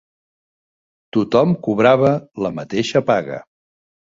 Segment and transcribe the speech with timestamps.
[1.17, 2.11] Tothom cobrava
[2.47, 3.39] la mateixa paga